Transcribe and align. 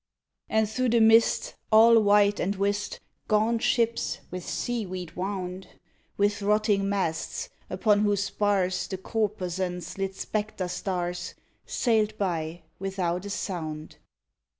And 0.49 0.67
through 0.67 0.89
the 0.89 0.99
mist, 0.99 1.53
all 1.71 1.99
white 1.99 2.39
and 2.39 2.55
whist, 2.55 2.99
Gaunt 3.27 3.61
ships, 3.61 4.17
with 4.31 4.43
sea 4.43 4.83
weed 4.83 5.11
wound, 5.15 5.67
With 6.17 6.41
rotting 6.41 6.89
masts, 6.89 7.49
upon 7.69 7.99
whose 7.99 8.23
spars 8.23 8.87
The 8.87 8.97
corposants 8.97 9.99
lit 9.99 10.15
spectre 10.15 10.69
stars, 10.69 11.35
Sailed 11.67 12.17
by 12.17 12.63
without 12.79 13.25
a 13.25 13.29
sound. 13.29 13.97